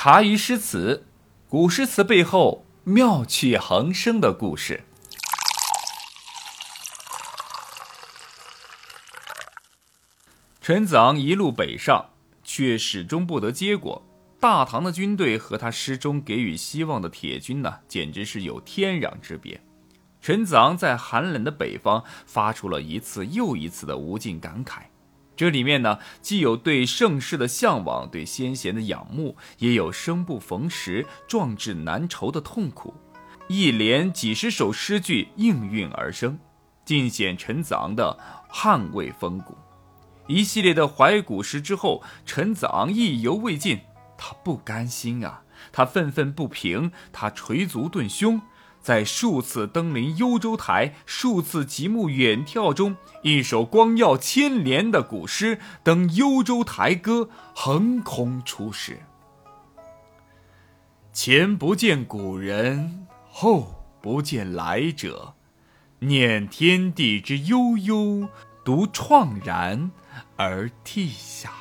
[0.00, 1.04] 茶余诗词，
[1.48, 4.84] 古诗词背后妙趣横生的故事。
[10.60, 12.10] 陈子昂一路北上，
[12.44, 14.00] 却始终不得结果。
[14.38, 19.60] 大唐的军队和他诗中给予希望的铁军呢，简直是有天壤之别。
[20.22, 24.82] 陈子昂在寒冷的北方，发出了一次又一次的无尽感慨。
[25.38, 32.92] 这里面呢，既有对盛世的向往，对先贤的仰慕，也有生不逢时、壮志难酬的痛苦。
[33.46, 36.36] 一连几十首诗句应运而生，
[36.84, 38.18] 尽显陈子昂的
[38.50, 39.56] 捍卫风骨。
[40.26, 43.78] 一系列的怀古诗之后，陈子昂意犹未尽，
[44.18, 48.42] 他不甘心啊，他愤愤不平，他捶足顿胸。
[48.88, 57.20] 在数次登临幽州台、数次极目远眺中，一首光耀千年的古诗《登幽州台歌》
[57.54, 59.00] 横空出世。
[61.12, 65.34] 前不见古人，后不见来者，
[65.98, 68.26] 念天地之悠悠，
[68.64, 69.90] 独怆然
[70.36, 71.52] 而涕下。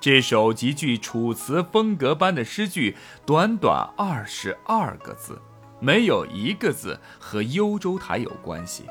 [0.00, 5.40] 这首极具楚辞风格般的诗句，短短二十二个字。
[5.80, 8.84] 没有一个字和幽州台有关系，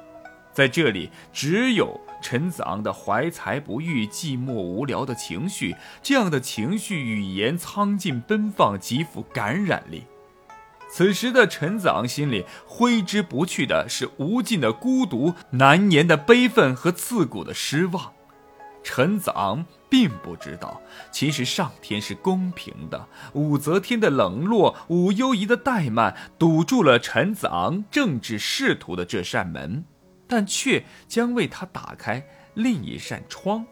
[0.51, 5.75] 在这里只有陈子昂的怀才不遇、寂寞无聊的情绪。
[6.01, 10.03] 这样的情绪语言苍劲奔放，极富感染力。
[10.91, 18.11] 此时的陈子昂心里挥之不去的是无尽的孤独、难言的悲愤和刺骨的失望。
[18.81, 23.07] 陈子昂并不知道，其实上天是公平的。
[23.33, 29.83] 武则天的冷落，武攸宜的怠慢，堵住了陈子昂政治仕途的这扇门，
[30.27, 33.65] 但却将为他打开另一扇窗。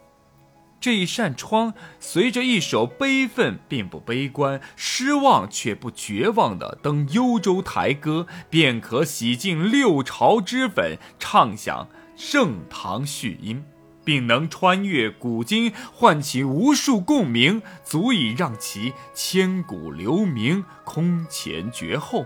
[0.80, 13.64] 这一扇窗，随着一首悲愤并不悲观、失望却不绝望的《登幽州台歌》，便可洗净六朝脂粉，唱响盛唐序音。
[14.08, 22.24] 并能穿越古今，唤起无数共鸣，足以让其千古留名，空前绝后。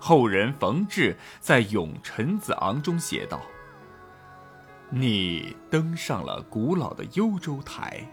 [0.00, 3.40] 后人冯至在《咏陈子昂》中写道
[4.90, 8.04] ：“你登上了古老的幽州台，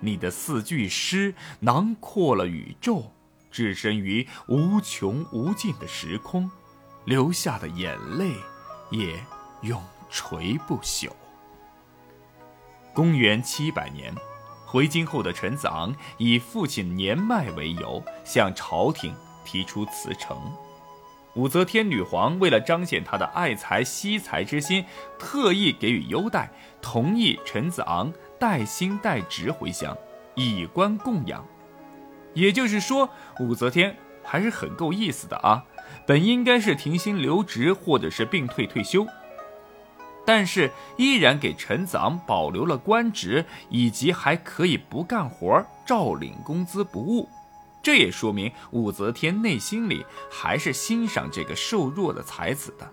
[0.00, 3.12] 你的四句诗囊括了宇宙，
[3.48, 6.50] 置身于无穷无尽的时空，
[7.04, 8.32] 流下的眼泪
[8.90, 9.24] 也
[9.62, 9.80] 永
[10.10, 11.12] 垂不朽。”
[12.96, 14.10] 公元七百年，
[14.64, 19.14] 回京后的陈子昂以父亲年迈为由，向朝廷
[19.44, 20.34] 提出辞呈。
[21.34, 24.82] 武则天女皇为了彰显她的爱才惜才之心，
[25.18, 29.94] 特意给予优待，同意陈子昂带薪带职回乡，
[30.34, 31.44] 以官供养。
[32.32, 35.62] 也就是说，武则天还是很够意思的啊！
[36.06, 39.06] 本应该是停薪留职，或者是病退退休。
[40.26, 47.28] 但是依然给陈子昂保留了官职，以及还可以不干活照领工资不误。
[47.80, 52.90] 这也说明武则天内心里还是欣赏这个瘦弱的才子的。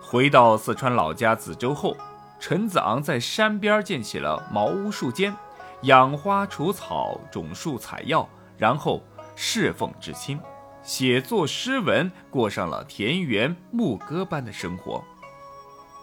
[0.00, 1.94] 回到四川老家梓州后，
[2.40, 5.36] 陈子昂在山边建起了茅屋树间，
[5.82, 8.26] 养花除草，种树采药，
[8.56, 9.02] 然后
[9.36, 10.40] 侍奉至亲，
[10.82, 15.04] 写作诗文，过上了田园牧歌般的生活。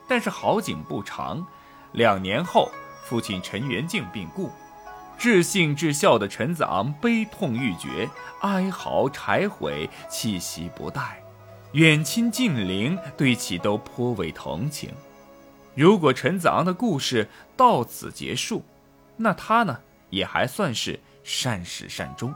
[0.08, 1.46] 但是好景不长，
[1.94, 2.70] 两年后，
[3.04, 4.52] 父亲陈元敬病故，
[5.18, 8.10] 至信至孝的陈子昂悲痛欲绝，
[8.42, 11.24] 哀嚎柴悔，气息不待，
[11.74, 14.92] 远亲近邻对其都颇为同情。
[15.74, 17.28] 如果陈子昂的故事
[17.58, 18.64] 到此结束，
[19.18, 19.80] 那他呢
[20.10, 22.34] 也还算是善始善终。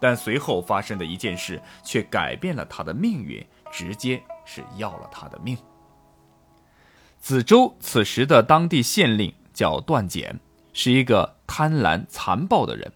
[0.00, 5.56] 但随后发生的一件事却改变了他的命运，直接是要了他的命。
[7.24, 10.38] 子州此时的当地县令叫段简，
[10.74, 12.92] 是一个贪婪残暴的人。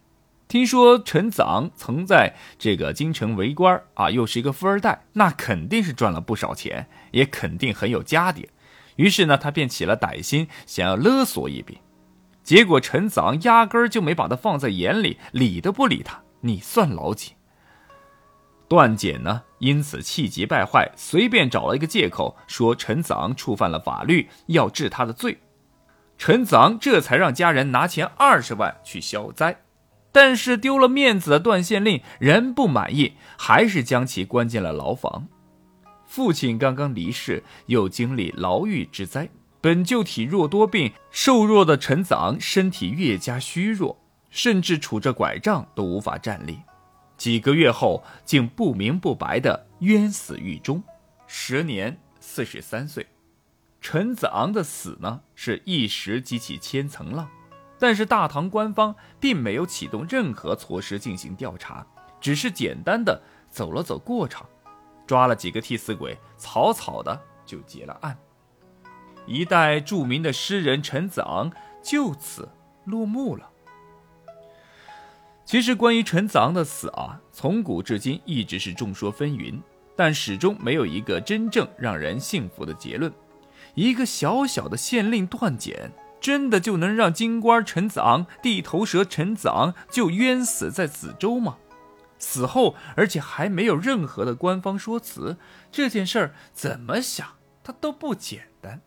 [0.49, 8.51] 听说陈子昂曾在这个京城为官啊，又是一个富二代，那肯定是赚了不少钱，也肯定很有家底。
[8.97, 11.79] 于是呢，他便起了歹心，想要勒索一笔。
[12.45, 16.21] 结果陈子昂压根儿就没把他放在眼里，理都不理他。
[16.43, 17.33] 你算老几？
[18.69, 25.39] 段简呢，因此气急败坏，随便找了一个借口说陈子昂触犯了法律，要治他的罪。
[26.17, 29.61] 陈子昂这才让家人拿钱二十万去消灾。
[30.11, 35.29] 但是丢了面子的段县令仍不满意，还是将其关进了牢房。
[36.07, 39.29] 父亲刚刚离世，又经历牢狱之灾，
[39.61, 43.97] 本就体弱多病、瘦弱的陈子昂身体越加虚弱。
[44.31, 46.59] 甚至杵着拐杖都无法站立。
[47.19, 50.83] 几个月后，竟不明不白的冤死狱中，
[51.27, 53.05] 时年四十三岁。
[53.81, 57.29] 陈子昂的死呢，是一时激起千层浪，
[57.77, 61.85] 但是大唐官方并没有启动任何措施进行调查，
[62.21, 63.21] 只是简单的
[63.51, 64.49] 走了走过场，
[65.05, 68.17] 抓了几个替死鬼，草草的就结了案。
[69.27, 71.51] 一代著名的诗人陈子昂
[71.83, 72.49] 就此
[72.85, 73.51] 落幕了。
[75.49, 79.59] 其实，关于陈子昂的死啊，从古至今一直是众说纷纭，
[79.97, 83.11] 但始终没有一个真正让人信服的结论。
[83.75, 85.91] 一个小小的县令段简，
[86.21, 91.57] 真的就能让京官陈子昂、地头蛇陈子昂就冤死在梓州吗？
[92.19, 95.39] 死后，而且还没有任何的官方说辞，
[95.73, 97.27] 这件事儿怎么想，
[97.65, 98.83] 它都不简单。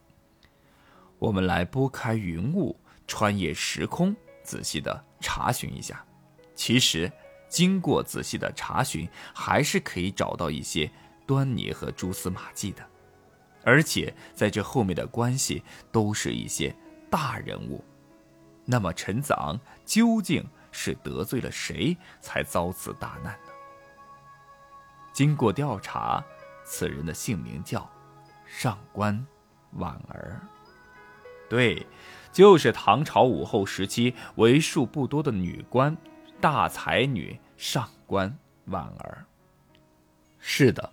[1.17, 6.05] 我们来拨开云雾，穿越时空，仔细的查询一下。
[6.53, 7.11] 其实，
[7.47, 10.89] 经过仔细的查询，还是可以找到一些
[11.25, 12.85] 端倪和蛛丝马迹的，
[13.63, 16.75] 而且在这后面的关系都是一些
[17.09, 17.83] 大人物。
[18.65, 23.51] 那么，陈子昂究竟是得罪了谁，才遭此大难呢？
[25.11, 26.23] 经过调查，
[26.63, 27.89] 此人的姓名叫
[28.45, 29.25] 上官
[29.71, 30.39] 婉儿，
[31.49, 31.85] 对，
[32.31, 35.97] 就是唐朝武后时期为数不多的女官。
[36.41, 38.35] 大才女上官
[38.65, 39.23] 婉儿。
[40.39, 40.91] 是的，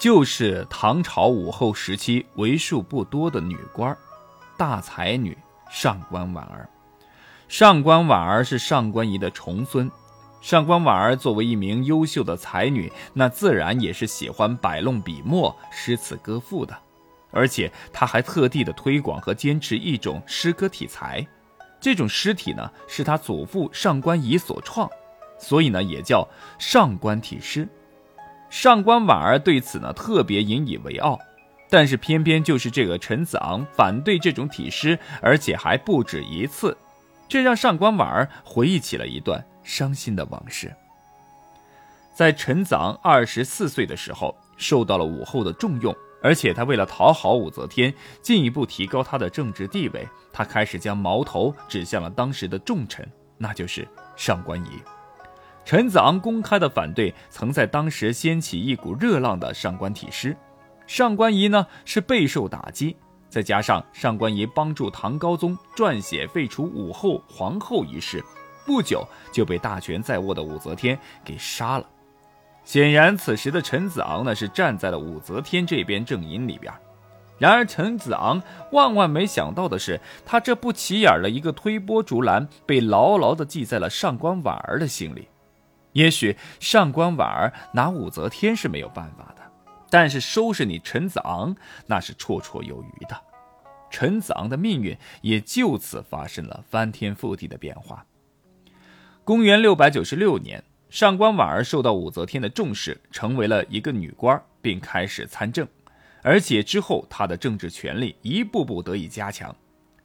[0.00, 3.96] 就是唐朝武后时期为数不多的女官，
[4.56, 5.38] 大才女
[5.70, 6.68] 上官婉儿。
[7.46, 9.88] 上官婉儿是上官仪的重孙。
[10.40, 16.76] 上官婉儿作为一名优秀的才女，那自然也是喜欢摆弄笔墨、诗词歌赋的。
[17.30, 21.26] 而且，她还特地的推广和坚持一种诗歌体裁。
[21.80, 24.90] 这种诗体呢，是他祖父上官仪所创，
[25.38, 26.26] 所以呢，也叫
[26.58, 27.68] 上官体诗。
[28.50, 31.18] 上官婉儿对此呢，特别引以为傲。
[31.70, 36.74] 但是偏偏就是这个陈子昂反对这种体诗，而且还不止一次，
[37.28, 40.74] 这让上官婉儿回忆起了一段伤心的往事。
[42.14, 45.94] 在陈子昂二十四岁的时候，受到了武后的重用。
[46.20, 53.86] 而且他为了讨好武则天，进一步提高他的政治地位，他开始将矛头指向了当时的重臣，那就是
[54.16, 54.70] 上官仪。
[55.64, 60.36] 陈子昂公开的反对，曾在当时掀起一股热浪的上官体诗。
[60.86, 62.96] 上官仪呢是备受打击，
[63.28, 68.24] 再加上上官仪帮助唐高宗撰写废除武后、皇后一事，
[68.64, 71.86] 不久就被大权在握的武则天给杀了。
[72.68, 76.70] 显然，此时的陈子昂呢是站在了武则天这边阵营里边。
[77.38, 78.42] 然而，陈子昂
[78.72, 85.28] 万万没想到的是，他这不起眼的一个推波助澜，被牢牢地记在了上官婉儿的心里。
[85.94, 89.42] 也许上官婉儿拿武则天是没有办法的，
[89.88, 91.56] 但是收拾你陈子昂
[91.86, 93.18] 那是绰绰有余的。
[93.88, 98.04] 陈子昂的命运也就此发生了翻天覆地的变化。
[99.24, 100.62] 公元六百九十六年。
[100.90, 105.68] 上官婉儿受到武则天的重视，成为了一个女官，并开始参政，
[106.22, 109.54] 而且之后她的政治权力一步步得以加强。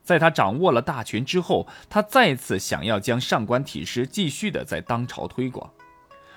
[0.04, 5.72] 在她掌握了大权之后，她再次想要将上官体诗继续的在当朝推广，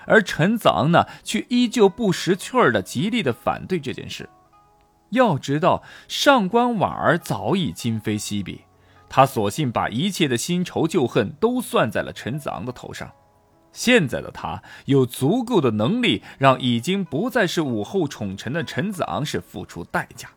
[0.05, 4.29] 而陈子昂呢，却依旧不识趣儿的极力的反对这件事。
[5.09, 8.61] 要知道，上官婉儿早已今非昔比，
[9.09, 13.11] 他索性把一切的新仇旧恨都算在了陈子昂的头上。
[13.77, 20.29] 现在的他有足够的能力，让已经不再是武后宠臣的陈子昂是付出代价，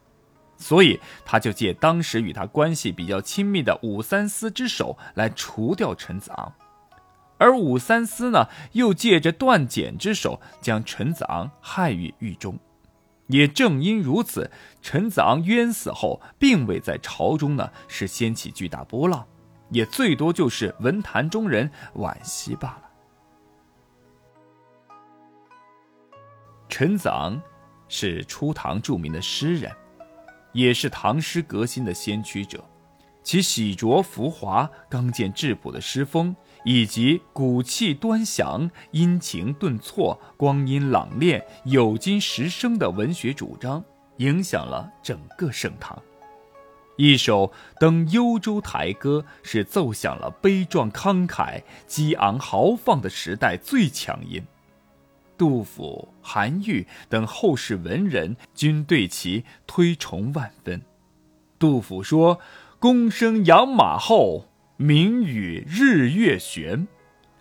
[0.58, 6.52] 所以他就借当时与他关系比较亲密的武三思之手来除掉陈子昂，
[7.38, 12.58] 而武三思呢，又借着段简之手将陈子昂害于狱中。
[13.28, 14.50] 也正因如此，
[14.82, 19.26] 陈子昂冤死后，并未在朝中呢是掀起巨大波浪，
[19.70, 22.89] 也最多就是文坛中人惋惜罢了。
[26.80, 27.38] 陈子昂
[27.90, 29.70] 是初唐著名的诗人，
[30.54, 32.64] 也是唐诗革新的先驱者。
[33.22, 36.34] 其洗濯浮华、刚健质朴的诗风，
[36.64, 43.84] 以及骨气端详、阴晴顿挫、光阴朗练、有金实声的文学主张，
[44.16, 46.02] 影响了整个盛唐。
[46.96, 54.42] 一首《登幽州台歌》是奏响了悲壮慷慨、激昂豪放的时代最强音。
[55.40, 60.82] 杜甫、韩愈等后世文人均对其推崇万分。
[61.58, 62.38] 杜甫说
[62.78, 66.86] ：“公生扬马后，明与日月悬。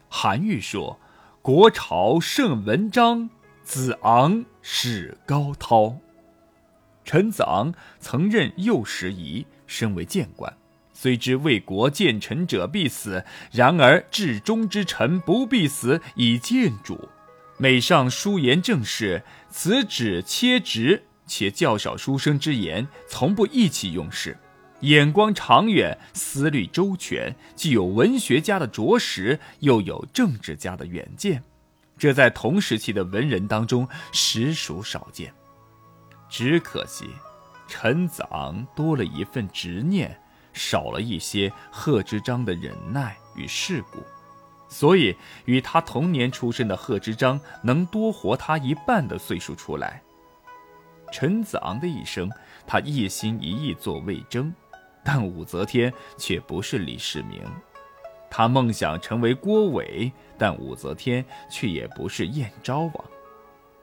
[0.08, 0.98] 韩愈说
[1.44, 3.29] ：“国朝盛文章，
[3.63, 5.98] 子昂史高涛。”
[7.03, 10.56] 陈子昂曾任右拾遗，身为谏官。
[10.94, 17.10] 虽知为国谏臣者必死，然而至忠之臣不必死以谏主。
[17.61, 24.37] 每上书言政事，此指切直，且较少书生之言，从不意气用事，
[24.79, 31.43] 眼光长远，思虑周全，既有文学家的着实，又有政治家的远见，
[31.97, 35.33] 这在同时期的文人当中实属少见。
[36.29, 37.09] 只可惜，
[37.67, 40.17] 陈子昂多了一份执念。
[40.51, 43.99] 少了一些贺知章的忍耐与世故，
[44.69, 50.01] 所以与他同年出生的贺知章能多活他一半的岁数出来。
[51.11, 52.29] 陈子昂的一生，
[52.67, 54.53] 他一心一意做魏征，
[55.03, 57.41] 但武则天却不是李世民；
[58.29, 62.93] 他梦想成为郭伟，但武则天却也不是燕昭王。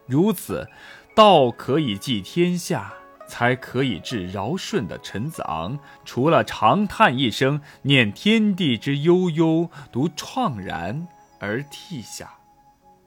[0.06, 0.68] 如此，
[1.16, 2.94] 道可以济天下。
[3.28, 11.06] 才可以致尧舜的陈子昂，除了长叹一声，念天地之悠悠，独怆然
[11.38, 12.32] 而涕下，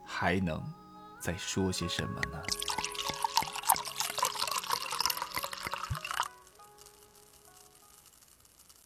[0.05, 0.61] 还能
[1.19, 2.41] 再说些什么呢？